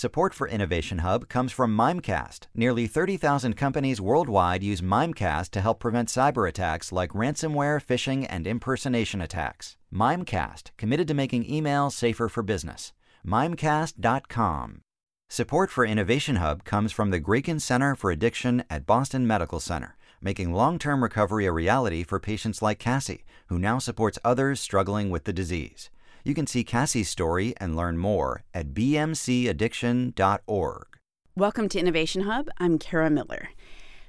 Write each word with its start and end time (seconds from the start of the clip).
Support 0.00 0.32
for 0.32 0.48
Innovation 0.48 1.00
Hub 1.00 1.28
comes 1.28 1.52
from 1.52 1.76
Mimecast. 1.76 2.46
Nearly 2.54 2.86
30,000 2.86 3.54
companies 3.54 4.00
worldwide 4.00 4.62
use 4.62 4.80
Mimecast 4.80 5.50
to 5.50 5.60
help 5.60 5.78
prevent 5.78 6.08
cyber 6.08 6.48
attacks 6.48 6.90
like 6.90 7.10
ransomware, 7.10 7.84
phishing, 7.84 8.26
and 8.30 8.46
impersonation 8.46 9.20
attacks. 9.20 9.76
Mimecast, 9.92 10.70
committed 10.78 11.06
to 11.08 11.12
making 11.12 11.44
email 11.44 11.90
safer 11.90 12.30
for 12.30 12.42
business. 12.42 12.94
Mimecast.com. 13.26 14.80
Support 15.28 15.70
for 15.70 15.84
Innovation 15.84 16.36
Hub 16.36 16.64
comes 16.64 16.92
from 16.92 17.10
the 17.10 17.20
Grayken 17.20 17.60
Center 17.60 17.94
for 17.94 18.10
Addiction 18.10 18.64
at 18.70 18.86
Boston 18.86 19.26
Medical 19.26 19.60
Center, 19.60 19.98
making 20.22 20.54
long 20.54 20.78
term 20.78 21.02
recovery 21.02 21.44
a 21.44 21.52
reality 21.52 22.04
for 22.04 22.18
patients 22.18 22.62
like 22.62 22.78
Cassie, 22.78 23.26
who 23.48 23.58
now 23.58 23.78
supports 23.78 24.18
others 24.24 24.60
struggling 24.60 25.10
with 25.10 25.24
the 25.24 25.34
disease. 25.34 25.90
You 26.22 26.34
can 26.34 26.46
see 26.46 26.64
Cassie's 26.64 27.08
story 27.08 27.54
and 27.56 27.74
learn 27.74 27.96
more 27.96 28.44
at 28.52 28.74
bmcaddiction.org. 28.74 30.86
Welcome 31.34 31.68
to 31.70 31.78
Innovation 31.78 32.20
Hub. 32.22 32.50
I'm 32.58 32.78
Kara 32.78 33.08
Miller. 33.08 33.48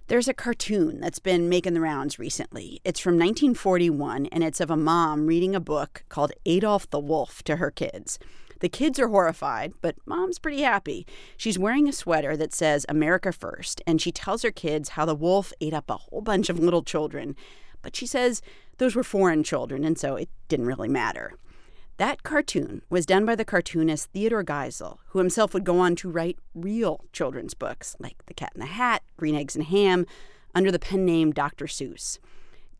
There's 0.07 0.27
a 0.27 0.33
cartoon 0.33 0.99
that's 0.99 1.19
been 1.19 1.47
making 1.47 1.73
the 1.73 1.79
rounds 1.79 2.19
recently. 2.19 2.81
It's 2.83 2.99
from 2.99 3.13
1941, 3.13 4.25
and 4.25 4.43
it's 4.43 4.59
of 4.59 4.69
a 4.69 4.75
mom 4.75 5.25
reading 5.25 5.55
a 5.55 5.61
book 5.61 6.03
called 6.09 6.33
Adolf 6.45 6.89
the 6.89 6.99
Wolf 6.99 7.43
to 7.43 7.55
her 7.55 7.71
kids. 7.71 8.19
The 8.59 8.67
kids 8.67 8.99
are 8.99 9.07
horrified, 9.07 9.71
but 9.81 9.95
mom's 10.05 10.37
pretty 10.37 10.63
happy. 10.63 11.07
She's 11.37 11.57
wearing 11.57 11.87
a 11.87 11.93
sweater 11.93 12.35
that 12.35 12.53
says 12.53 12.85
America 12.89 13.31
First, 13.31 13.81
and 13.87 14.01
she 14.01 14.11
tells 14.11 14.41
her 14.41 14.51
kids 14.51 14.89
how 14.89 15.05
the 15.05 15.15
wolf 15.15 15.53
ate 15.61 15.73
up 15.73 15.89
a 15.89 15.95
whole 15.95 16.21
bunch 16.21 16.49
of 16.49 16.59
little 16.59 16.83
children. 16.83 17.37
But 17.81 17.95
she 17.95 18.05
says 18.05 18.41
those 18.79 18.97
were 18.97 19.03
foreign 19.03 19.43
children, 19.43 19.85
and 19.85 19.97
so 19.97 20.17
it 20.17 20.27
didn't 20.49 20.67
really 20.67 20.89
matter. 20.89 21.35
That 22.01 22.23
cartoon 22.23 22.81
was 22.89 23.05
done 23.05 23.25
by 23.27 23.35
the 23.35 23.45
cartoonist 23.45 24.09
Theodore 24.09 24.43
Geisel, 24.43 24.97
who 25.09 25.19
himself 25.19 25.53
would 25.53 25.63
go 25.63 25.77
on 25.77 25.95
to 25.97 26.09
write 26.09 26.39
real 26.55 27.05
children's 27.13 27.53
books 27.53 27.95
like 27.99 28.25
The 28.25 28.33
Cat 28.33 28.53
in 28.55 28.59
the 28.59 28.65
Hat, 28.65 29.03
Green 29.17 29.35
Eggs 29.35 29.55
and 29.55 29.65
Ham, 29.65 30.07
under 30.55 30.71
the 30.71 30.79
pen 30.79 31.05
name 31.05 31.31
Dr. 31.31 31.65
Seuss. 31.67 32.17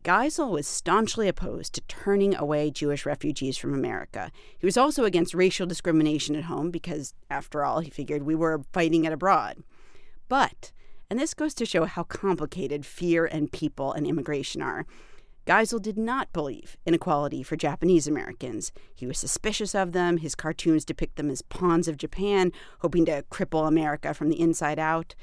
Geisel 0.02 0.50
was 0.50 0.66
staunchly 0.66 1.28
opposed 1.28 1.72
to 1.74 1.82
turning 1.82 2.34
away 2.34 2.72
Jewish 2.72 3.06
refugees 3.06 3.56
from 3.56 3.72
America. 3.72 4.32
He 4.58 4.66
was 4.66 4.76
also 4.76 5.04
against 5.04 5.34
racial 5.34 5.68
discrimination 5.68 6.34
at 6.34 6.46
home 6.46 6.72
because, 6.72 7.14
after 7.30 7.64
all, 7.64 7.78
he 7.78 7.90
figured 7.90 8.24
we 8.24 8.34
were 8.34 8.64
fighting 8.72 9.04
it 9.04 9.12
abroad. 9.12 9.58
But, 10.28 10.72
and 11.08 11.20
this 11.20 11.32
goes 11.32 11.54
to 11.54 11.64
show 11.64 11.84
how 11.84 12.02
complicated 12.02 12.84
fear 12.84 13.24
and 13.26 13.52
people 13.52 13.92
and 13.92 14.04
immigration 14.04 14.62
are, 14.62 14.84
Geisel 15.46 15.82
did 15.82 15.98
not 15.98 16.32
believe 16.32 16.76
in 16.86 16.94
equality 16.94 17.42
for 17.42 17.56
Japanese 17.56 18.06
Americans. 18.06 18.70
He 18.94 19.06
was 19.06 19.18
suspicious 19.18 19.74
of 19.74 19.92
them. 19.92 20.18
His 20.18 20.36
cartoons 20.36 20.84
depict 20.84 21.16
them 21.16 21.30
as 21.30 21.42
pawns 21.42 21.88
of 21.88 21.96
Japan, 21.96 22.52
hoping 22.78 23.04
to 23.06 23.24
cripple 23.24 23.66
America 23.66 24.14
from 24.14 24.28
the 24.28 24.40
inside 24.40 24.78
out. 24.78 25.16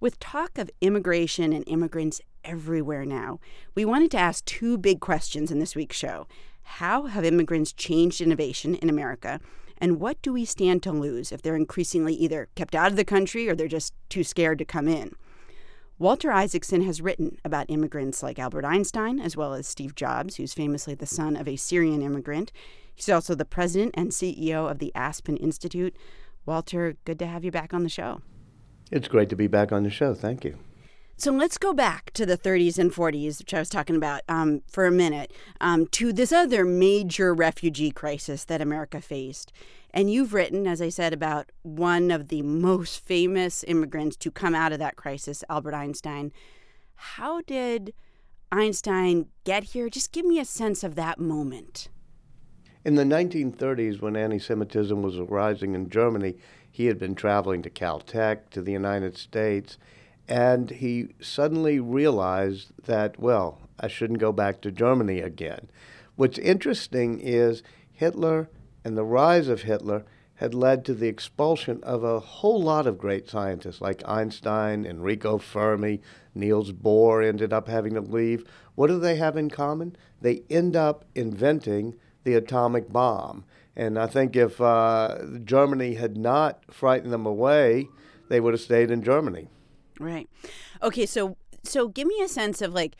With 0.00 0.20
talk 0.20 0.58
of 0.58 0.70
immigration 0.82 1.52
and 1.52 1.64
immigrants 1.66 2.20
everywhere 2.44 3.06
now. 3.06 3.40
We 3.74 3.84
wanted 3.84 4.10
to 4.12 4.18
ask 4.18 4.44
two 4.44 4.76
big 4.76 5.00
questions 5.00 5.50
in 5.50 5.58
this 5.58 5.74
week's 5.74 5.96
show. 5.96 6.26
How 6.62 7.06
have 7.06 7.24
immigrants 7.24 7.72
changed 7.72 8.20
innovation 8.20 8.74
in 8.74 8.90
America? 8.90 9.40
And 9.78 9.98
what 9.98 10.20
do 10.20 10.32
we 10.32 10.44
stand 10.44 10.82
to 10.82 10.92
lose 10.92 11.32
if 11.32 11.40
they're 11.40 11.56
increasingly 11.56 12.14
either 12.14 12.48
kept 12.54 12.74
out 12.74 12.90
of 12.90 12.96
the 12.96 13.04
country 13.04 13.48
or 13.48 13.54
they're 13.54 13.66
just 13.66 13.94
too 14.10 14.24
scared 14.24 14.58
to 14.58 14.64
come 14.66 14.88
in? 14.88 15.14
Walter 16.00 16.30
Isaacson 16.30 16.82
has 16.82 17.00
written 17.00 17.38
about 17.44 17.68
immigrants 17.68 18.22
like 18.22 18.38
Albert 18.38 18.64
Einstein, 18.64 19.18
as 19.18 19.36
well 19.36 19.52
as 19.52 19.66
Steve 19.66 19.96
Jobs, 19.96 20.36
who's 20.36 20.54
famously 20.54 20.94
the 20.94 21.06
son 21.06 21.34
of 21.34 21.48
a 21.48 21.56
Syrian 21.56 22.02
immigrant. 22.02 22.52
He's 22.94 23.08
also 23.08 23.34
the 23.34 23.44
president 23.44 23.94
and 23.94 24.12
CEO 24.12 24.70
of 24.70 24.78
the 24.78 24.92
Aspen 24.94 25.36
Institute. 25.36 25.96
Walter, 26.46 26.94
good 27.04 27.18
to 27.18 27.26
have 27.26 27.44
you 27.44 27.50
back 27.50 27.74
on 27.74 27.82
the 27.82 27.88
show. 27.88 28.20
It's 28.92 29.08
great 29.08 29.28
to 29.30 29.36
be 29.36 29.48
back 29.48 29.72
on 29.72 29.82
the 29.82 29.90
show. 29.90 30.14
Thank 30.14 30.44
you. 30.44 30.56
So 31.20 31.32
let's 31.32 31.58
go 31.58 31.72
back 31.72 32.12
to 32.12 32.24
the 32.24 32.38
30s 32.38 32.78
and 32.78 32.92
40s, 32.92 33.40
which 33.40 33.52
I 33.52 33.58
was 33.58 33.68
talking 33.68 33.96
about 33.96 34.20
um, 34.28 34.62
for 34.70 34.86
a 34.86 34.92
minute, 34.92 35.32
um, 35.60 35.88
to 35.88 36.12
this 36.12 36.30
other 36.30 36.64
major 36.64 37.34
refugee 37.34 37.90
crisis 37.90 38.44
that 38.44 38.60
America 38.60 39.00
faced. 39.00 39.52
And 39.90 40.12
you've 40.12 40.32
written, 40.32 40.68
as 40.68 40.80
I 40.80 40.90
said, 40.90 41.12
about 41.12 41.50
one 41.62 42.12
of 42.12 42.28
the 42.28 42.42
most 42.42 43.04
famous 43.04 43.64
immigrants 43.66 44.16
to 44.18 44.30
come 44.30 44.54
out 44.54 44.70
of 44.70 44.78
that 44.78 44.94
crisis, 44.94 45.42
Albert 45.50 45.74
Einstein. 45.74 46.30
How 46.94 47.40
did 47.40 47.94
Einstein 48.52 49.26
get 49.42 49.64
here? 49.64 49.88
Just 49.88 50.12
give 50.12 50.24
me 50.24 50.38
a 50.38 50.44
sense 50.44 50.84
of 50.84 50.94
that 50.94 51.18
moment. 51.18 51.88
In 52.84 52.94
the 52.94 53.02
1930s, 53.02 54.00
when 54.00 54.14
anti 54.14 54.38
Semitism 54.38 55.02
was 55.02 55.18
rising 55.18 55.74
in 55.74 55.90
Germany, 55.90 56.36
he 56.70 56.86
had 56.86 57.00
been 57.00 57.16
traveling 57.16 57.60
to 57.62 57.70
Caltech, 57.70 58.50
to 58.50 58.62
the 58.62 58.70
United 58.70 59.18
States 59.18 59.78
and 60.28 60.70
he 60.70 61.08
suddenly 61.20 61.80
realized 61.80 62.72
that, 62.84 63.18
well, 63.18 63.60
I 63.80 63.88
shouldn't 63.88 64.18
go 64.18 64.32
back 64.32 64.60
to 64.60 64.70
Germany 64.70 65.20
again. 65.20 65.68
What's 66.16 66.38
interesting 66.38 67.20
is 67.20 67.62
Hitler 67.92 68.50
and 68.84 68.96
the 68.96 69.04
rise 69.04 69.48
of 69.48 69.62
Hitler 69.62 70.04
had 70.34 70.54
led 70.54 70.84
to 70.84 70.94
the 70.94 71.08
expulsion 71.08 71.80
of 71.82 72.04
a 72.04 72.20
whole 72.20 72.62
lot 72.62 72.86
of 72.86 72.98
great 72.98 73.28
scientists 73.28 73.80
like 73.80 74.06
Einstein, 74.06 74.84
Enrico 74.84 75.38
Fermi, 75.38 76.00
Niels 76.34 76.72
Bohr 76.72 77.26
ended 77.26 77.52
up 77.52 77.66
having 77.66 77.94
to 77.94 78.00
leave. 78.00 78.44
What 78.74 78.86
do 78.86 79.00
they 79.00 79.16
have 79.16 79.36
in 79.36 79.50
common? 79.50 79.96
They 80.20 80.42
end 80.48 80.76
up 80.76 81.04
inventing 81.14 81.96
the 82.22 82.34
atomic 82.34 82.92
bomb. 82.92 83.44
And 83.74 83.98
I 83.98 84.06
think 84.06 84.36
if 84.36 84.60
uh, 84.60 85.18
Germany 85.44 85.94
had 85.94 86.16
not 86.16 86.62
frightened 86.72 87.12
them 87.12 87.26
away, 87.26 87.88
they 88.28 88.38
would 88.38 88.54
have 88.54 88.60
stayed 88.60 88.90
in 88.90 89.02
Germany. 89.02 89.48
Right. 90.00 90.28
Okay. 90.82 91.06
So 91.06 91.36
so 91.64 91.88
give 91.88 92.06
me 92.06 92.20
a 92.22 92.28
sense 92.28 92.62
of 92.62 92.72
like 92.72 92.96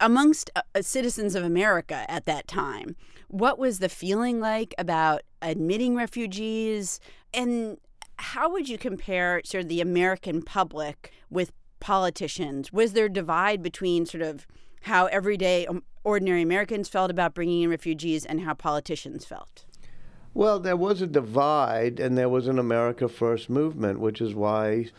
amongst 0.00 0.50
uh, 0.56 0.62
uh, 0.74 0.82
citizens 0.82 1.34
of 1.34 1.44
America 1.44 2.04
at 2.08 2.24
that 2.26 2.48
time, 2.48 2.96
what 3.28 3.58
was 3.58 3.78
the 3.78 3.88
feeling 3.88 4.40
like 4.40 4.74
about 4.78 5.22
admitting 5.42 5.94
refugees, 5.94 7.00
and 7.34 7.78
how 8.18 8.50
would 8.50 8.68
you 8.68 8.78
compare 8.78 9.42
sort 9.44 9.64
of 9.64 9.68
the 9.68 9.80
American 9.80 10.42
public 10.42 11.12
with 11.30 11.52
politicians? 11.80 12.72
Was 12.72 12.92
there 12.92 13.06
a 13.06 13.12
divide 13.12 13.62
between 13.62 14.06
sort 14.06 14.22
of 14.22 14.46
how 14.82 15.06
everyday 15.06 15.66
um, 15.66 15.82
ordinary 16.04 16.42
Americans 16.42 16.88
felt 16.88 17.10
about 17.10 17.34
bringing 17.34 17.62
in 17.62 17.70
refugees 17.70 18.24
and 18.24 18.42
how 18.42 18.54
politicians 18.54 19.24
felt? 19.24 19.64
Well, 20.32 20.60
there 20.60 20.76
was 20.76 21.00
a 21.00 21.06
divide, 21.06 21.98
and 21.98 22.16
there 22.16 22.28
was 22.28 22.46
an 22.46 22.58
America 22.58 23.08
First 23.08 23.48
movement, 23.48 24.00
which 24.00 24.20
is 24.20 24.34
why 24.34 24.90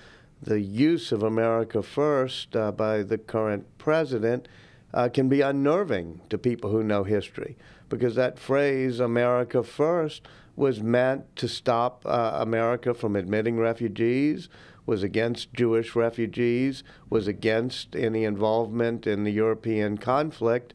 the 0.42 0.60
use 0.60 1.12
of 1.12 1.24
America 1.24 1.82
First 1.82 2.56
uh, 2.56 2.72
by 2.72 3.04
the 3.04 3.18
current 3.18 3.66
president 3.78 4.48
uh, 4.94 5.10
can 5.10 5.30
be 5.30 5.42
unnerving 5.42 6.22
to 6.30 6.38
people 6.38 6.70
who 6.70 6.84
know 6.84 7.04
history 7.04 7.58
because 7.90 8.16
that 8.16 8.40
phrase, 8.40 9.00
America 9.00 9.64
First, 9.64 10.28
was 10.56 10.82
meant 10.82 11.36
to 11.36 11.48
stop 11.48 12.04
uh, 12.06 12.38
America 12.42 12.94
from 12.94 13.16
admitting 13.16 13.58
refugees, 13.58 14.50
was 14.86 15.04
against 15.04 15.54
Jewish 15.54 15.96
refugees, 15.96 16.84
was 17.10 17.28
against 17.28 17.96
any 17.96 18.24
involvement 18.24 19.06
in 19.06 19.24
the 19.24 19.32
European 19.32 19.98
conflict. 19.98 20.74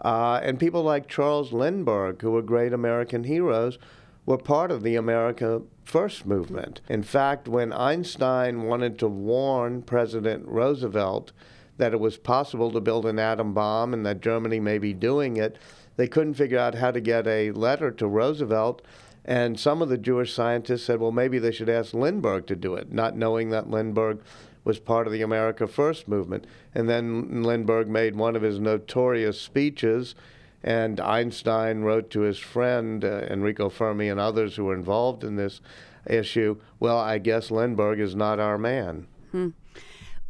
Uh, 0.00 0.40
and 0.42 0.58
people 0.58 0.82
like 0.82 1.08
Charles 1.08 1.52
Lindbergh, 1.52 2.20
who 2.20 2.32
were 2.32 2.42
great 2.42 2.72
American 2.72 3.24
heroes, 3.24 3.78
were 4.24 4.38
part 4.38 4.70
of 4.70 4.82
the 4.82 4.96
America 4.96 5.62
First 5.84 6.26
movement. 6.26 6.80
In 6.88 7.02
fact, 7.02 7.48
when 7.48 7.72
Einstein 7.72 8.62
wanted 8.62 8.98
to 9.00 9.08
warn 9.08 9.82
President 9.82 10.46
Roosevelt 10.46 11.32
that 11.76 11.92
it 11.92 12.00
was 12.00 12.16
possible 12.18 12.70
to 12.70 12.80
build 12.80 13.04
an 13.04 13.18
atom 13.18 13.52
bomb 13.52 13.92
and 13.92 14.06
that 14.06 14.20
Germany 14.20 14.60
may 14.60 14.78
be 14.78 14.92
doing 14.92 15.36
it, 15.36 15.58
they 15.96 16.06
couldn't 16.06 16.34
figure 16.34 16.58
out 16.58 16.76
how 16.76 16.90
to 16.90 17.00
get 17.00 17.26
a 17.26 17.50
letter 17.50 17.90
to 17.90 18.06
Roosevelt. 18.06 18.82
And 19.24 19.58
some 19.58 19.82
of 19.82 19.88
the 19.88 19.98
Jewish 19.98 20.32
scientists 20.32 20.84
said, 20.84 21.00
well, 21.00 21.12
maybe 21.12 21.38
they 21.38 21.52
should 21.52 21.68
ask 21.68 21.92
Lindbergh 21.92 22.46
to 22.46 22.56
do 22.56 22.74
it, 22.74 22.92
not 22.92 23.16
knowing 23.16 23.50
that 23.50 23.70
Lindbergh 23.70 24.20
was 24.64 24.78
part 24.78 25.06
of 25.06 25.12
the 25.12 25.22
America 25.22 25.66
First 25.66 26.06
movement. 26.06 26.46
And 26.74 26.88
then 26.88 27.42
Lindbergh 27.42 27.88
made 27.88 28.14
one 28.14 28.36
of 28.36 28.42
his 28.42 28.60
notorious 28.60 29.40
speeches 29.40 30.14
and 30.62 31.00
Einstein 31.00 31.82
wrote 31.82 32.10
to 32.10 32.20
his 32.20 32.38
friend 32.38 33.04
uh, 33.04 33.22
Enrico 33.30 33.68
Fermi 33.68 34.08
and 34.08 34.20
others 34.20 34.56
who 34.56 34.64
were 34.64 34.74
involved 34.74 35.24
in 35.24 35.36
this 35.36 35.60
issue, 36.06 36.60
well, 36.78 36.98
I 36.98 37.18
guess 37.18 37.50
Lindbergh 37.50 38.00
is 38.00 38.14
not 38.14 38.38
our 38.38 38.58
man. 38.58 39.06
Hmm. 39.30 39.50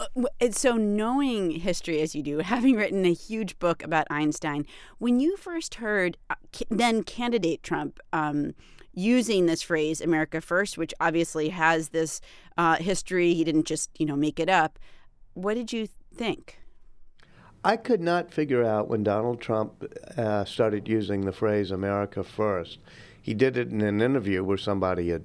Uh, 0.01 0.51
so, 0.51 0.77
knowing 0.77 1.51
history 1.51 2.01
as 2.01 2.15
you 2.15 2.23
do, 2.23 2.39
having 2.41 2.77
written 2.77 3.05
a 3.05 3.13
huge 3.13 3.59
book 3.59 3.83
about 3.83 4.07
Einstein, 4.11 4.67
when 4.99 5.21
you 5.21 5.37
first 5.37 5.77
heard 5.77 6.17
uh, 6.31 6.35
then 6.71 7.03
candidate 7.03 7.63
Trump 7.63 8.01
um, 8.13 8.55
using 8.95 9.47
this 9.47 9.63
phrase 9.63 10.01
"America 10.01 10.41
First, 10.41 10.77
which 10.77 10.95
obviously 11.01 11.51
has 11.51 11.91
this 11.91 12.21
uh, 12.57 12.77
history, 12.77 13.35
he 13.35 13.45
didn't 13.45 13.67
just 13.67 13.91
you 13.99 14.07
know 14.07 14.17
make 14.17 14.41
it 14.41 14.49
up. 14.49 14.79
What 15.35 15.55
did 15.55 15.73
you 15.73 15.89
think? 16.15 16.62
I 17.65 17.77
could 17.77 18.01
not 18.01 18.33
figure 18.33 18.65
out 18.65 18.89
when 18.89 19.05
Donald 19.05 19.41
Trump 19.41 19.85
uh, 20.17 20.45
started 20.45 20.89
using 20.89 21.21
the 21.21 21.33
phrase 21.33 21.71
America 21.71 22.25
First. 22.25 22.79
He 23.21 23.35
did 23.35 23.57
it 23.57 23.71
in 23.71 23.81
an 23.83 24.03
interview 24.03 24.43
where 24.43 24.57
somebody 24.57 25.11
had 25.11 25.25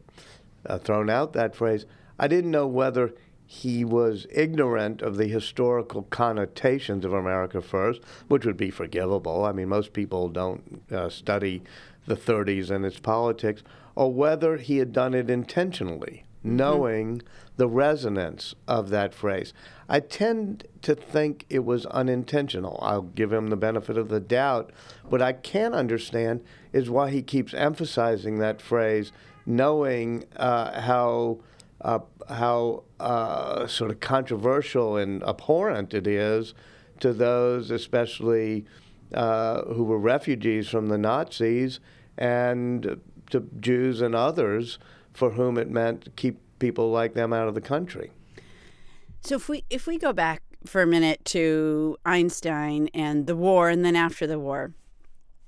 uh, 0.66 0.78
thrown 0.78 1.10
out 1.10 1.34
that 1.34 1.56
phrase, 1.56 1.86
I 2.20 2.28
didn't 2.28 2.52
know 2.52 2.68
whether 2.68 3.14
he 3.48 3.84
was 3.84 4.28
ignorant 4.30 5.02
of 5.02 5.18
the 5.18 5.28
historical 5.28 6.04
connotations 6.04 7.06
of 7.06 7.14
America 7.14 7.62
First, 7.62 8.02
which 8.28 8.46
would 8.46 8.58
be 8.58 8.70
forgivable. 8.70 9.46
I 9.46 9.52
mean, 9.52 9.70
most 9.70 9.94
people 9.94 10.30
don't 10.30 10.84
uh, 10.92 11.10
study 11.10 11.64
the 12.06 12.16
30s 12.16 12.70
and 12.70 12.86
its 12.86 13.00
politics, 13.00 13.64
or 13.96 14.14
whether 14.14 14.58
he 14.58 14.78
had 14.78 14.94
done 14.94 15.14
it 15.14 15.30
intentionally, 15.30 16.24
mm-hmm. 16.48 16.56
knowing 16.56 17.22
the 17.58 17.68
resonance 17.68 18.56
of 18.68 18.90
that 18.90 19.14
phrase. 19.14 19.54
I 19.90 20.00
tend 20.00 20.66
to 20.84 20.96
think 20.96 21.46
it 21.50 21.66
was 21.66 21.86
unintentional. 21.88 22.80
I'll 22.82 23.02
give 23.02 23.34
him 23.34 23.48
the 23.48 23.56
benefit 23.58 23.98
of 23.98 24.10
the 24.10 24.20
doubt. 24.20 24.72
What 25.06 25.22
I 25.22 25.34
can't 25.34 25.74
understand 25.74 26.44
is 26.72 26.90
why 26.90 27.10
he 27.10 27.22
keeps 27.22 27.54
emphasizing 27.54 28.40
that 28.40 28.62
phrase, 28.62 29.12
knowing 29.46 30.26
uh, 30.36 30.82
how 30.82 31.40
uh, 31.82 32.00
how 32.28 32.84
uh, 33.00 33.68
sort 33.68 33.92
of 33.92 34.00
controversial 34.00 34.98
and 34.98 35.24
abhorrent 35.24 35.94
it 35.94 36.08
is 36.08 36.54
to 37.00 37.14
those, 37.14 37.70
especially 37.70 38.66
uh, 39.14 39.62
who 39.64 39.84
were 39.84 40.00
refugees 40.00 40.68
from 40.68 40.88
the 40.88 40.98
Nazis, 40.98 41.80
and 42.18 43.00
to 43.30 43.48
Jews 43.60 44.02
and 44.02 44.16
others 44.16 44.80
for 45.18 45.32
whom 45.32 45.58
it 45.58 45.68
meant 45.68 46.16
keep 46.16 46.38
people 46.60 46.92
like 46.92 47.16
them 47.16 47.34
out 47.34 47.48
of 47.48 47.56
the 47.56 47.62
country. 47.62 48.12
So 49.22 49.36
if 49.36 49.50
we 49.50 49.64
if 49.72 49.88
we 49.88 49.98
go 49.98 50.14
back 50.14 50.44
for 50.68 50.84
a 50.84 50.88
minute 50.88 51.26
to 51.26 51.98
Einstein 52.06 52.88
and 52.94 53.26
the 53.26 53.36
war, 53.36 53.70
and 53.70 53.84
then 53.84 53.96
after 53.96 54.28
the 54.28 54.38
war 54.38 54.74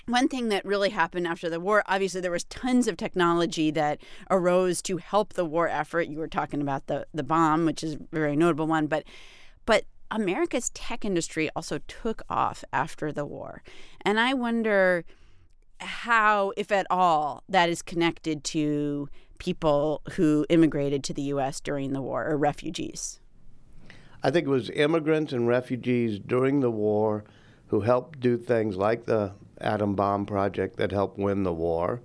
one 0.08 0.28
thing 0.28 0.50
that 0.50 0.66
really 0.66 0.90
happened 0.90 1.28
after 1.28 1.52
the 1.52 1.60
war 1.60 1.84
obviously 1.86 2.20
there 2.20 2.32
was 2.32 2.46
tons 2.46 2.88
of 2.88 2.98
technology 2.98 3.70
that 3.70 4.02
arose 4.32 4.82
to 4.82 4.98
help 4.98 5.34
the 5.34 5.46
war 5.46 5.68
effort 5.68 6.08
you 6.08 6.18
were 6.18 6.28
talking 6.28 6.62
about 6.62 6.88
the 6.88 7.06
the 7.14 7.22
bomb 7.22 7.64
which 7.64 7.84
is 7.84 7.94
a 7.94 8.00
very 8.12 8.36
notable 8.36 8.66
one 8.66 8.88
but 8.88 9.04
but 9.68 9.84
america's 10.10 10.72
tech 10.72 11.06
industry 11.06 11.48
also 11.56 11.78
took 11.88 12.24
off 12.28 12.64
after 12.74 13.12
the 13.12 13.24
war 13.24 13.62
and 14.02 14.20
i 14.20 14.34
wonder 14.34 15.06
how 15.80 16.52
if 16.58 16.72
at 16.72 16.88
all 16.90 17.44
that 17.48 17.70
is 17.70 17.84
connected 17.84 18.44
to 18.44 19.08
people 19.40 20.02
who 20.14 20.46
immigrated 20.50 21.04
to 21.04 21.14
the 21.14 21.24
us 21.24 21.60
during 21.60 21.94
the 21.94 22.02
war 22.02 22.28
or 22.28 22.38
refugees 22.38 23.20
i 24.22 24.30
think 24.30 24.46
it 24.46 24.50
was 24.50 24.70
immigrants 24.72 25.34
and 25.34 25.48
refugees 25.48 26.20
during 26.20 26.60
the 26.60 26.72
war 26.72 27.24
who 27.70 27.82
helped 27.82 28.20
do 28.20 28.38
things 28.38 28.76
like 28.76 29.06
the 29.06 29.32
atom 29.62 29.96
bomb 29.96 30.26
project 30.26 30.78
that 30.78 30.92
helped 30.92 31.18
win 31.18 31.44
the 31.44 31.54
war. 31.54 32.02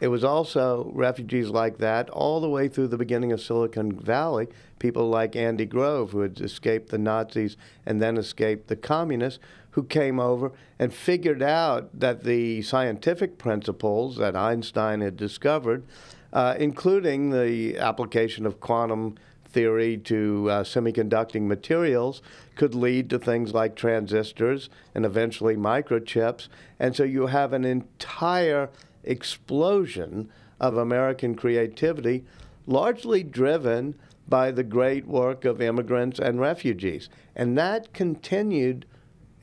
It 0.00 0.08
was 0.08 0.24
also 0.24 0.90
refugees 0.94 1.48
like 1.48 1.78
that 1.78 2.10
all 2.10 2.40
the 2.40 2.48
way 2.48 2.68
through 2.68 2.88
the 2.88 2.98
beginning 2.98 3.32
of 3.32 3.40
Silicon 3.40 3.92
Valley, 3.92 4.48
people 4.80 5.08
like 5.08 5.36
Andy 5.36 5.64
Grove, 5.64 6.10
who 6.10 6.20
had 6.20 6.40
escaped 6.40 6.90
the 6.90 6.98
Nazis 6.98 7.56
and 7.86 8.02
then 8.02 8.16
escaped 8.16 8.66
the 8.66 8.76
communists, 8.76 9.38
who 9.72 9.82
came 9.82 10.20
over 10.20 10.52
and 10.78 10.92
figured 10.92 11.42
out 11.42 11.88
that 11.98 12.24
the 12.24 12.62
scientific 12.62 13.38
principles 13.38 14.16
that 14.16 14.36
Einstein 14.36 15.00
had 15.00 15.16
discovered, 15.16 15.84
uh, 16.32 16.54
including 16.58 17.30
the 17.30 17.78
application 17.78 18.46
of 18.46 18.60
quantum 18.60 19.16
theory 19.52 19.96
to 19.98 20.48
uh, 20.50 20.64
semiconducting 20.64 21.42
materials 21.42 22.22
could 22.54 22.74
lead 22.74 23.10
to 23.10 23.18
things 23.18 23.52
like 23.52 23.76
transistors 23.76 24.68
and 24.94 25.04
eventually 25.04 25.56
microchips. 25.56 26.48
And 26.78 26.96
so 26.96 27.04
you 27.04 27.26
have 27.26 27.52
an 27.52 27.64
entire 27.64 28.70
explosion 29.04 30.30
of 30.58 30.76
American 30.76 31.34
creativity, 31.34 32.24
largely 32.66 33.22
driven 33.22 33.94
by 34.28 34.50
the 34.50 34.62
great 34.62 35.06
work 35.06 35.44
of 35.44 35.60
immigrants 35.60 36.18
and 36.18 36.40
refugees. 36.40 37.08
And 37.34 37.58
that 37.58 37.92
continued 37.92 38.86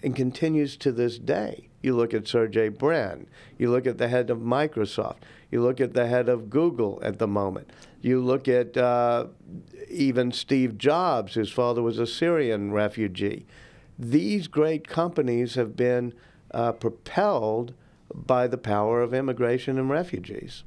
and 0.04 0.16
continues 0.16 0.78
to 0.78 0.92
this 0.92 1.18
day. 1.18 1.68
You 1.82 1.96
look 1.96 2.14
at 2.14 2.28
Sergey 2.28 2.70
Brin, 2.70 3.28
you 3.58 3.72
look 3.72 3.88
at 3.88 3.98
the 3.98 4.10
head 4.10 4.30
of 4.30 4.40
Microsoft, 4.40 5.18
you 5.50 5.62
look 5.62 5.80
at 5.80 5.94
the 5.94 6.08
head 6.08 6.28
of 6.28 6.50
Google 6.50 7.00
at 7.02 7.20
the 7.20 7.28
moment. 7.28 7.70
You 8.02 8.22
look 8.22 8.48
at 8.48 8.76
uh, 8.78 9.28
even 9.90 10.32
Steve 10.32 10.78
Jobs, 10.78 11.34
whose 11.34 11.52
father 11.52 11.82
was 11.82 12.00
a 12.00 12.06
Syrian 12.08 12.72
refugee. 12.72 13.46
These 13.98 14.48
great 14.48 14.88
companies 14.88 15.56
have 15.56 15.76
been 15.76 16.14
uh, 16.54 16.74
propelled 16.74 17.74
by 18.14 18.48
the 18.48 18.58
power 18.58 19.02
of 19.02 19.14
immigration 19.14 19.78
and 19.78 19.90
refugees. 19.90 20.64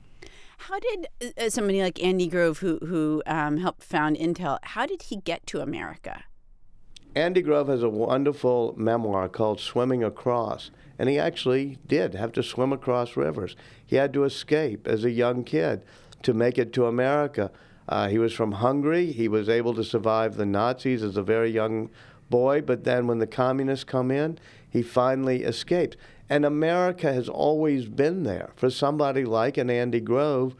How 0.59 0.79
did 0.79 1.35
uh, 1.37 1.51
somebody 1.51 1.83
like 1.83 2.03
Andy 2.03 2.29
Grove, 2.29 2.59
who 2.59 2.79
who 2.79 3.23
um, 3.27 3.57
helped 3.57 3.83
found 3.83 4.17
Intel, 4.17 4.59
how 4.63 4.87
did 4.87 5.03
he 5.03 5.17
get 5.17 5.45
to 5.49 5.61
America? 5.61 6.25
Andy 7.15 7.43
Grove 7.43 7.69
has 7.69 7.83
a 7.83 7.91
wonderful 7.91 8.75
memoir 8.79 9.29
called 9.29 9.61
Swimming 9.61 10.03
Across, 10.03 10.71
and 10.99 11.11
he 11.11 11.19
actually 11.19 11.77
did 11.87 12.15
have 12.15 12.33
to 12.33 12.43
swim 12.43 12.73
across 12.73 13.19
rivers. 13.19 13.55
He 13.85 13.97
had 13.97 14.15
to 14.15 14.25
escape 14.25 14.89
as 14.89 15.05
a 15.05 15.11
young 15.11 15.45
kid 15.45 15.85
to 16.23 16.33
make 16.33 16.57
it 16.57 16.73
to 16.73 16.87
America. 16.87 17.51
Uh, 17.87 18.09
he 18.09 18.19
was 18.19 18.33
from 18.33 18.53
Hungary. 18.53 19.13
He 19.13 19.29
was 19.29 19.51
able 19.51 19.75
to 19.75 19.85
survive 19.85 20.37
the 20.37 20.47
Nazis 20.47 21.03
as 21.03 21.19
a 21.19 21.23
very 21.23 21.51
young 21.51 21.91
boy, 22.31 22.63
but 22.63 22.85
then 22.85 23.07
when 23.07 23.19
the 23.19 23.27
communists 23.27 23.85
come 23.85 24.11
in, 24.11 24.39
he 24.71 24.81
finally 24.83 25.43
escapes. 25.43 25.99
And 26.31 26.47
America 26.47 27.13
has 27.13 27.29
always 27.29 27.89
been 27.89 28.23
there 28.23 28.53
for 28.57 28.71
somebody 28.71 29.27
like 29.27 29.59
an 29.59 29.69
Andy 29.69 30.01
Grove 30.01 30.55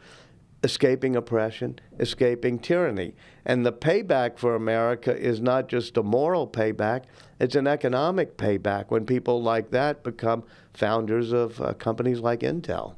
escaping 0.63 1.15
oppression, 1.15 1.79
escaping 1.99 2.57
tyranny. 2.57 3.13
And 3.45 3.65
the 3.65 3.73
payback 3.73 4.39
for 4.39 4.55
America 4.55 5.15
is 5.15 5.41
not 5.41 5.67
just 5.67 5.97
a 5.97 6.03
moral 6.03 6.47
payback, 6.47 7.03
it's 7.39 7.55
an 7.55 7.67
economic 7.67 8.37
payback 8.37 8.85
when 8.87 9.05
people 9.05 9.41
like 9.41 9.71
that 9.71 10.03
become 10.03 10.43
founders 10.73 11.33
of 11.33 11.59
uh, 11.59 11.73
companies 11.73 12.19
like 12.19 12.39
Intel. 12.39 12.95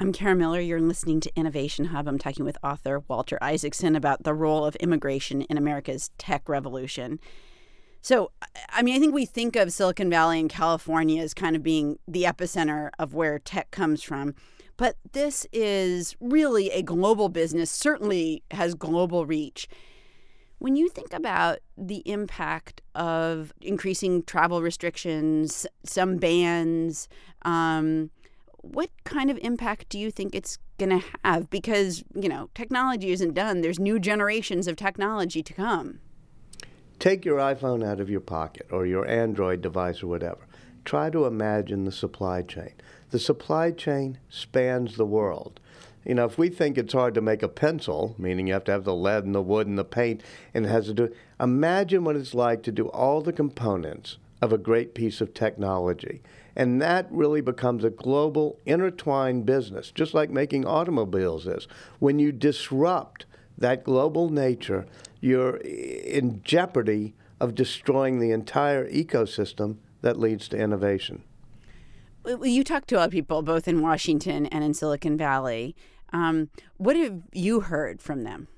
I'm 0.00 0.12
Kara 0.12 0.34
Miller. 0.34 0.60
You're 0.60 0.80
listening 0.80 1.20
to 1.20 1.36
Innovation 1.36 1.86
Hub. 1.86 2.08
I'm 2.08 2.18
talking 2.18 2.44
with 2.44 2.58
author 2.64 3.04
Walter 3.06 3.38
Isaacson 3.40 3.94
about 3.94 4.24
the 4.24 4.34
role 4.34 4.64
of 4.64 4.74
immigration 4.76 5.42
in 5.42 5.56
America's 5.56 6.10
tech 6.18 6.48
revolution. 6.48 7.20
So, 8.00 8.32
I 8.70 8.82
mean, 8.82 8.96
I 8.96 8.98
think 8.98 9.14
we 9.14 9.24
think 9.24 9.56
of 9.56 9.72
Silicon 9.72 10.10
Valley 10.10 10.40
and 10.40 10.50
California 10.50 11.22
as 11.22 11.32
kind 11.32 11.54
of 11.54 11.62
being 11.62 11.98
the 12.08 12.24
epicenter 12.24 12.90
of 12.98 13.14
where 13.14 13.38
tech 13.38 13.70
comes 13.70 14.02
from. 14.02 14.34
But 14.76 14.96
this 15.12 15.46
is 15.52 16.16
really 16.20 16.70
a 16.70 16.82
global 16.82 17.28
business, 17.28 17.70
certainly 17.70 18.42
has 18.50 18.74
global 18.74 19.24
reach. 19.26 19.68
When 20.58 20.76
you 20.76 20.88
think 20.88 21.12
about 21.12 21.58
the 21.76 22.02
impact 22.10 22.80
of 22.94 23.52
increasing 23.60 24.22
travel 24.22 24.62
restrictions, 24.62 25.66
some 25.84 26.16
bans, 26.16 27.08
um, 27.42 28.10
what 28.62 28.90
kind 29.04 29.30
of 29.30 29.38
impact 29.42 29.90
do 29.90 29.98
you 29.98 30.10
think 30.10 30.34
it's 30.34 30.58
going 30.78 31.00
to 31.00 31.06
have? 31.24 31.50
Because, 31.50 32.02
you 32.14 32.28
know, 32.28 32.48
technology 32.54 33.10
isn't 33.10 33.34
done, 33.34 33.60
there's 33.60 33.78
new 33.78 33.98
generations 33.98 34.66
of 34.66 34.76
technology 34.76 35.42
to 35.42 35.52
come. 35.52 36.00
Take 36.98 37.24
your 37.24 37.38
iPhone 37.38 37.84
out 37.86 38.00
of 38.00 38.08
your 38.08 38.20
pocket 38.20 38.66
or 38.70 38.86
your 38.86 39.06
Android 39.06 39.60
device 39.60 40.02
or 40.02 40.06
whatever. 40.06 40.46
Try 40.84 41.10
to 41.10 41.26
imagine 41.26 41.84
the 41.84 41.92
supply 41.92 42.42
chain. 42.42 42.72
The 43.10 43.18
supply 43.18 43.70
chain 43.70 44.18
spans 44.28 44.96
the 44.96 45.06
world. 45.06 45.60
You 46.04 46.14
know, 46.14 46.26
if 46.26 46.36
we 46.36 46.50
think 46.50 46.76
it's 46.76 46.92
hard 46.92 47.14
to 47.14 47.22
make 47.22 47.42
a 47.42 47.48
pencil, 47.48 48.14
meaning 48.18 48.46
you 48.46 48.52
have 48.52 48.64
to 48.64 48.72
have 48.72 48.84
the 48.84 48.94
lead 48.94 49.24
and 49.24 49.34
the 49.34 49.40
wood 49.40 49.66
and 49.66 49.78
the 49.78 49.84
paint, 49.84 50.22
and 50.52 50.66
it 50.66 50.68
has 50.68 50.86
to 50.86 50.94
do, 50.94 51.14
imagine 51.40 52.04
what 52.04 52.16
it's 52.16 52.34
like 52.34 52.62
to 52.64 52.72
do 52.72 52.88
all 52.88 53.22
the 53.22 53.32
components 53.32 54.18
of 54.42 54.52
a 54.52 54.58
great 54.58 54.94
piece 54.94 55.22
of 55.22 55.32
technology. 55.32 56.20
And 56.54 56.80
that 56.82 57.06
really 57.10 57.40
becomes 57.40 57.82
a 57.82 57.90
global, 57.90 58.58
intertwined 58.66 59.46
business, 59.46 59.90
just 59.90 60.12
like 60.12 60.28
making 60.28 60.66
automobiles 60.66 61.46
is. 61.46 61.66
When 61.98 62.18
you 62.18 62.30
disrupt 62.30 63.24
that 63.56 63.84
global 63.84 64.28
nature, 64.28 64.84
you're 65.20 65.56
in 65.56 66.42
jeopardy 66.44 67.14
of 67.40 67.54
destroying 67.54 68.18
the 68.18 68.30
entire 68.30 68.88
ecosystem 68.90 69.76
that 70.04 70.20
leads 70.20 70.48
to 70.48 70.56
innovation. 70.58 71.24
You 72.26 72.62
talk 72.62 72.86
to 72.86 72.96
a 72.96 72.98
lot 72.98 73.06
of 73.06 73.10
people, 73.10 73.40
both 73.40 73.66
in 73.66 73.80
Washington 73.80 74.44
and 74.46 74.62
in 74.62 74.74
Silicon 74.74 75.16
Valley. 75.16 75.74
Um, 76.12 76.50
what 76.76 76.94
have 76.94 77.22
you 77.32 77.60
heard 77.60 78.02
from 78.02 78.22
them? 78.22 78.48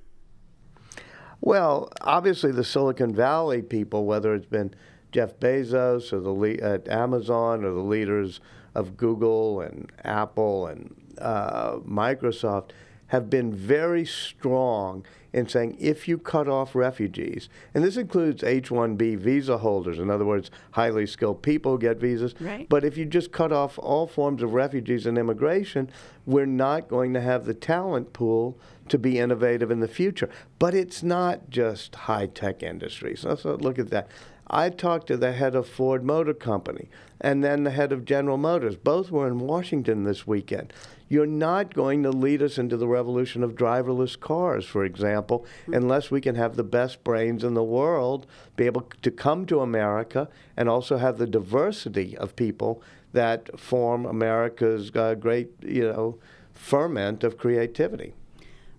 Well, 1.40 1.92
obviously, 2.00 2.50
the 2.50 2.64
Silicon 2.64 3.14
Valley 3.14 3.62
people, 3.62 4.06
whether 4.06 4.34
it's 4.34 4.46
been 4.46 4.74
Jeff 5.12 5.38
Bezos 5.38 6.12
or 6.12 6.18
the 6.18 6.30
le- 6.30 6.54
at 6.54 6.88
Amazon 6.88 7.64
or 7.64 7.72
the 7.72 7.80
leaders 7.80 8.40
of 8.74 8.96
Google 8.96 9.60
and 9.60 9.90
Apple 10.04 10.66
and 10.66 10.94
uh, 11.18 11.76
Microsoft 11.76 12.70
have 13.08 13.30
been 13.30 13.52
very 13.52 14.04
strong 14.04 15.04
in 15.32 15.46
saying 15.46 15.76
if 15.78 16.08
you 16.08 16.16
cut 16.16 16.48
off 16.48 16.74
refugees, 16.74 17.48
and 17.74 17.84
this 17.84 17.98
includes 17.98 18.42
H 18.42 18.70
1B 18.70 19.18
visa 19.18 19.58
holders, 19.58 19.98
in 19.98 20.10
other 20.10 20.24
words, 20.24 20.50
highly 20.70 21.06
skilled 21.06 21.42
people 21.42 21.76
get 21.76 21.98
visas, 21.98 22.34
right. 22.40 22.66
but 22.68 22.84
if 22.84 22.96
you 22.96 23.04
just 23.04 23.32
cut 23.32 23.52
off 23.52 23.78
all 23.78 24.06
forms 24.06 24.42
of 24.42 24.54
refugees 24.54 25.04
and 25.04 25.18
immigration, 25.18 25.90
we're 26.24 26.46
not 26.46 26.88
going 26.88 27.12
to 27.12 27.20
have 27.20 27.44
the 27.44 27.54
talent 27.54 28.12
pool 28.14 28.58
to 28.88 28.98
be 28.98 29.18
innovative 29.18 29.70
in 29.70 29.80
the 29.80 29.88
future. 29.88 30.30
But 30.58 30.74
it's 30.74 31.02
not 31.02 31.50
just 31.50 31.94
high 31.94 32.26
tech 32.26 32.62
industries. 32.62 33.24
Let's 33.24 33.44
look 33.44 33.78
at 33.78 33.90
that. 33.90 34.08
I 34.48 34.70
talked 34.70 35.08
to 35.08 35.16
the 35.16 35.32
head 35.32 35.54
of 35.54 35.68
Ford 35.68 36.04
Motor 36.04 36.34
Company 36.34 36.88
and 37.20 37.42
then 37.42 37.64
the 37.64 37.70
head 37.70 37.92
of 37.92 38.04
General 38.04 38.36
Motors. 38.36 38.76
Both 38.76 39.10
were 39.10 39.26
in 39.26 39.40
Washington 39.40 40.04
this 40.04 40.26
weekend. 40.26 40.72
You're 41.08 41.26
not 41.26 41.74
going 41.74 42.02
to 42.02 42.10
lead 42.10 42.42
us 42.42 42.58
into 42.58 42.76
the 42.76 42.88
revolution 42.88 43.42
of 43.42 43.54
driverless 43.54 44.18
cars, 44.18 44.64
for 44.64 44.84
example, 44.84 45.46
mm-hmm. 45.62 45.74
unless 45.74 46.10
we 46.10 46.20
can 46.20 46.34
have 46.34 46.56
the 46.56 46.64
best 46.64 47.02
brains 47.04 47.44
in 47.44 47.54
the 47.54 47.62
world 47.62 48.26
be 48.56 48.66
able 48.66 48.88
to 49.02 49.10
come 49.10 49.46
to 49.46 49.60
America 49.60 50.28
and 50.56 50.68
also 50.68 50.96
have 50.96 51.18
the 51.18 51.26
diversity 51.26 52.16
of 52.16 52.36
people 52.36 52.82
that 53.12 53.58
form 53.58 54.04
America's 54.04 54.90
uh, 54.94 55.14
great, 55.14 55.50
you 55.62 55.82
know, 55.82 56.18
ferment 56.52 57.24
of 57.24 57.38
creativity. 57.38 58.14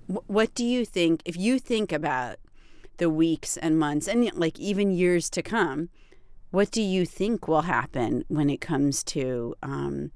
What 0.07 0.53
do 0.53 0.63
you 0.63 0.86
think, 0.86 1.21
if 1.25 1.36
you 1.36 1.59
think 1.59 1.91
about 1.91 2.38
the 2.98 3.10
weeks 3.10 3.58
and 3.58 3.80
months 3.80 4.08
and 4.08 4.32
like 4.34 4.60
even 4.60 4.92
years 4.92 5.30
to 5.32 5.42
come, 5.42 5.89
what 6.51 6.72
do 6.72 6.82
you 6.82 7.06
think 7.06 7.48
will 7.48 7.62
happen 7.62 8.24
when 8.27 8.50
it 8.50 8.62
comes 8.62 9.04
to 9.04 9.56
um, 9.63 10.12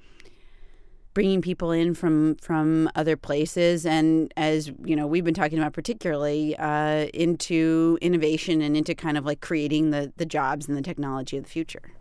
bringing 1.14 1.42
people 1.42 1.72
in 1.72 1.94
from 1.94 2.36
from 2.36 2.90
other 2.96 3.18
places? 3.18 3.86
And 3.86 4.34
as 4.38 4.72
you 4.84 4.96
know 4.96 5.08
we've 5.08 5.26
been 5.26 5.34
talking 5.34 5.60
about 5.60 5.74
particularly 5.74 6.56
uh, 6.58 7.08
into 7.14 7.98
innovation 8.02 8.62
and 8.62 8.78
into 8.78 8.96
kind 8.96 9.18
of 9.18 9.26
like 9.26 9.42
creating 9.42 9.92
the 9.92 10.14
the 10.18 10.26
jobs 10.26 10.68
and 10.68 10.78
the 10.78 10.82
technology 10.82 11.38
of 11.38 11.44
the 11.44 11.50
future. 11.50 11.94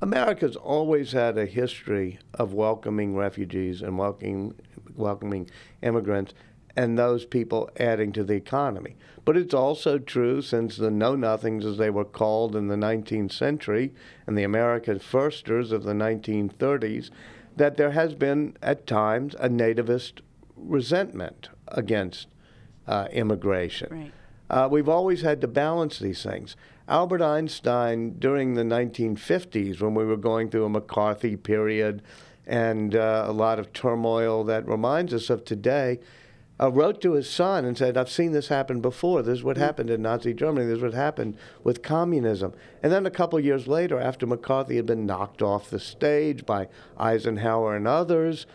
America's 0.00 0.54
always 0.54 1.10
had 1.10 1.36
a 1.36 1.46
history 1.46 2.20
of 2.34 2.52
welcoming 2.52 3.16
refugees 3.16 3.82
and 3.82 3.98
welcoming 3.98 4.54
welcoming 4.94 5.48
immigrants 5.82 6.34
and 6.76 6.98
those 6.98 7.24
people 7.24 7.70
adding 7.78 8.12
to 8.12 8.24
the 8.24 8.34
economy. 8.34 8.96
But 9.24 9.36
it's 9.36 9.54
also 9.54 9.98
true 9.98 10.40
since 10.42 10.76
the 10.76 10.90
Know 10.90 11.14
Nothings, 11.14 11.66
as 11.66 11.76
they 11.76 11.90
were 11.90 12.04
called 12.04 12.56
in 12.56 12.68
the 12.68 12.76
19th 12.76 13.32
century, 13.32 13.92
and 14.26 14.38
the 14.38 14.44
American 14.44 14.98
Firsters 14.98 15.72
of 15.72 15.82
the 15.82 15.92
1930s, 15.92 17.10
that 17.56 17.76
there 17.76 17.90
has 17.90 18.14
been 18.14 18.56
at 18.62 18.86
times 18.86 19.34
a 19.38 19.48
nativist 19.48 20.20
resentment 20.56 21.48
against 21.68 22.28
uh, 22.86 23.08
immigration. 23.12 23.88
Right. 23.90 24.12
Uh, 24.50 24.68
we've 24.70 24.88
always 24.88 25.22
had 25.22 25.40
to 25.42 25.48
balance 25.48 25.98
these 25.98 26.22
things. 26.22 26.56
Albert 26.88 27.20
Einstein, 27.20 28.18
during 28.18 28.54
the 28.54 28.62
1950s, 28.62 29.80
when 29.80 29.94
we 29.94 30.06
were 30.06 30.16
going 30.16 30.48
through 30.48 30.64
a 30.64 30.70
McCarthy 30.70 31.36
period 31.36 32.02
and 32.46 32.94
uh, 32.94 33.24
a 33.26 33.32
lot 33.32 33.58
of 33.58 33.74
turmoil 33.74 34.42
that 34.44 34.66
reminds 34.66 35.12
us 35.12 35.28
of 35.28 35.44
today, 35.44 36.00
uh, 36.60 36.70
wrote 36.70 37.00
to 37.02 37.12
his 37.12 37.30
son 37.30 37.64
and 37.64 37.76
said, 37.76 37.96
I've 37.96 38.10
seen 38.10 38.32
this 38.32 38.48
happen 38.48 38.80
before. 38.80 39.22
This 39.22 39.38
is 39.38 39.44
what 39.44 39.56
mm-hmm. 39.56 39.64
happened 39.64 39.90
in 39.90 40.02
Nazi 40.02 40.34
Germany. 40.34 40.66
This 40.66 40.78
is 40.78 40.82
what 40.82 40.94
happened 40.94 41.36
with 41.62 41.82
communism. 41.82 42.52
And 42.82 42.92
then 42.92 43.06
a 43.06 43.10
couple 43.10 43.38
years 43.40 43.68
later, 43.68 43.98
after 44.00 44.26
McCarthy 44.26 44.76
had 44.76 44.86
been 44.86 45.06
knocked 45.06 45.42
off 45.42 45.70
the 45.70 45.80
stage 45.80 46.44
by 46.44 46.68
Eisenhower 46.98 47.76
and 47.76 47.86
others, 47.86 48.46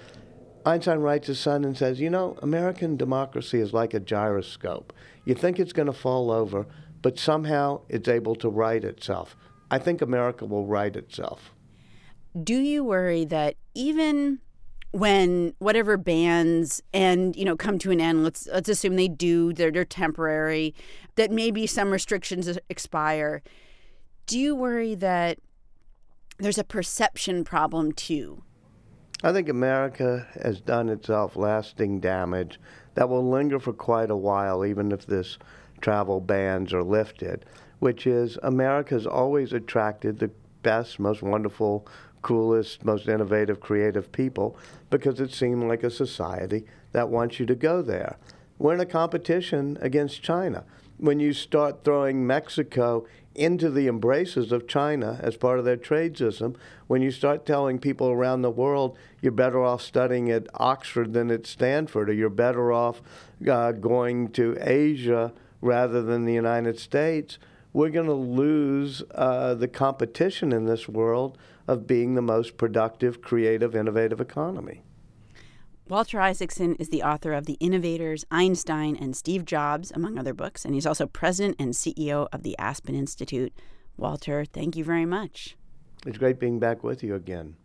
Einstein 0.65 0.99
writes 0.99 1.27
his 1.27 1.39
son 1.39 1.65
and 1.65 1.77
says, 1.77 1.99
You 1.99 2.09
know, 2.09 2.37
American 2.41 2.97
democracy 2.97 3.59
is 3.59 3.73
like 3.73 3.93
a 3.93 3.99
gyroscope. 3.99 4.93
You 5.25 5.35
think 5.35 5.59
it's 5.59 5.73
going 5.73 5.87
to 5.87 5.93
fall 5.93 6.31
over, 6.31 6.65
but 7.01 7.19
somehow 7.19 7.81
it's 7.89 8.07
able 8.07 8.35
to 8.35 8.49
right 8.49 8.83
itself. 8.83 9.35
I 9.69 9.79
think 9.79 10.01
America 10.01 10.45
will 10.45 10.65
right 10.65 10.95
itself. 10.95 11.51
Do 12.41 12.55
you 12.55 12.83
worry 12.83 13.25
that 13.25 13.55
even 13.73 14.39
when 14.93 15.55
whatever 15.57 15.97
bans 15.97 16.79
and 16.93 17.35
you 17.35 17.43
know 17.43 17.57
come 17.57 17.79
to 17.79 17.89
an 17.89 17.99
end 17.99 18.23
let's 18.23 18.47
let's 18.53 18.69
assume 18.69 18.95
they 18.95 19.07
do 19.07 19.51
they're, 19.51 19.71
they're 19.71 19.83
temporary 19.83 20.73
that 21.15 21.31
maybe 21.31 21.67
some 21.67 21.91
restrictions 21.91 22.57
expire. 22.69 23.41
Do 24.27 24.39
you 24.39 24.55
worry 24.55 24.93
that 24.95 25.39
there's 26.37 26.59
a 26.59 26.63
perception 26.63 27.43
problem 27.43 27.91
too? 27.91 28.43
I 29.23 29.33
think 29.33 29.49
america 29.49 30.27
has 30.43 30.61
done 30.61 30.89
itself 30.89 31.35
lasting 31.35 31.99
damage 31.99 32.59
that 32.93 33.09
will 33.09 33.27
linger 33.27 33.59
for 33.59 33.73
quite 33.73 34.11
a 34.11 34.15
while 34.15 34.63
even 34.63 34.91
if 34.91 35.07
this 35.07 35.39
travel 35.81 36.19
bans 36.21 36.71
are 36.71 36.83
lifted 36.83 37.45
which 37.79 38.05
is 38.05 38.37
america's 38.43 39.07
always 39.07 39.53
attracted 39.53 40.19
the 40.19 40.29
best 40.61 40.99
most 40.99 41.21
wonderful 41.21 41.87
coolest, 42.23 42.83
most 42.83 43.07
innovative, 43.07 43.59
creative 43.59 44.11
people 44.11 44.57
because 44.89 45.19
it 45.19 45.31
seemed 45.31 45.63
like 45.67 45.83
a 45.83 45.91
society 45.91 46.65
that 46.91 47.09
wants 47.09 47.39
you 47.39 47.45
to 47.45 47.55
go 47.55 47.81
there. 47.81 48.17
We're 48.57 48.73
in 48.73 48.79
a 48.79 48.85
competition 48.85 49.77
against 49.81 50.23
China. 50.23 50.63
When 50.97 51.19
you 51.19 51.33
start 51.33 51.83
throwing 51.83 52.25
Mexico 52.25 53.05
into 53.35 53.69
the 53.69 53.87
embraces 53.87 54.51
of 54.51 54.67
China 54.67 55.19
as 55.21 55.37
part 55.37 55.59
of 55.59 55.65
their 55.65 55.77
trade 55.77 56.17
system, 56.17 56.55
when 56.87 57.01
you 57.01 57.11
start 57.11 57.45
telling 57.45 57.79
people 57.79 58.09
around 58.09 58.41
the 58.41 58.51
world 58.51 58.97
you're 59.21 59.31
better 59.31 59.63
off 59.63 59.81
studying 59.81 60.29
at 60.29 60.47
Oxford 60.55 61.13
than 61.13 61.31
at 61.31 61.47
Stanford, 61.47 62.09
or 62.09 62.13
you're 62.13 62.29
better 62.29 62.71
off 62.71 63.01
uh, 63.49 63.71
going 63.71 64.29
to 64.31 64.55
Asia 64.59 65.33
rather 65.61 66.01
than 66.01 66.25
the 66.25 66.33
United 66.33 66.77
States, 66.77 67.39
we're 67.73 67.89
going 67.89 68.05
to 68.05 68.13
lose 68.13 69.03
uh, 69.15 69.55
the 69.55 69.67
competition 69.67 70.51
in 70.51 70.65
this 70.65 70.87
world 70.87 71.37
of 71.67 71.87
being 71.87 72.13
the 72.13 72.21
most 72.21 72.55
productive, 72.55 73.21
creative, 73.21 73.75
innovative 73.75 74.21
economy. 74.21 74.83
Walter 75.89 76.21
Isaacson 76.21 76.75
is 76.75 76.89
the 76.89 77.03
author 77.03 77.33
of 77.33 77.45
The 77.45 77.57
Innovators, 77.59 78.23
Einstein, 78.31 78.95
and 78.95 79.15
Steve 79.17 79.43
Jobs, 79.43 79.91
among 79.91 80.17
other 80.17 80.33
books, 80.33 80.63
and 80.63 80.73
he's 80.73 80.85
also 80.85 81.07
president 81.07 81.57
and 81.59 81.73
CEO 81.73 82.27
of 82.31 82.43
the 82.43 82.57
Aspen 82.57 82.95
Institute. 82.95 83.51
Walter, 83.97 84.45
thank 84.45 84.77
you 84.77 84.83
very 84.83 85.05
much. 85.05 85.57
It's 86.05 86.17
great 86.17 86.39
being 86.39 86.59
back 86.59 86.83
with 86.83 87.03
you 87.03 87.15
again. 87.15 87.57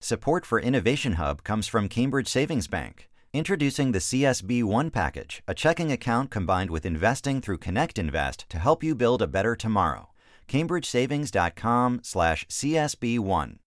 Support 0.00 0.46
for 0.46 0.60
Innovation 0.60 1.14
Hub 1.14 1.42
comes 1.42 1.66
from 1.66 1.88
Cambridge 1.88 2.28
Savings 2.28 2.68
Bank. 2.68 3.08
Introducing 3.36 3.92
the 3.92 3.98
CSB 3.98 4.64
One 4.64 4.90
package, 4.90 5.42
a 5.46 5.52
checking 5.52 5.92
account 5.92 6.30
combined 6.30 6.70
with 6.70 6.86
investing 6.86 7.42
through 7.42 7.58
Connect 7.58 7.98
Invest 7.98 8.46
to 8.48 8.58
help 8.58 8.82
you 8.82 8.94
build 8.94 9.20
a 9.20 9.26
better 9.26 9.54
tomorrow. 9.54 10.08
Cambridgesavings.com 10.48 12.00
slash 12.02 12.46
csb1 12.46 13.58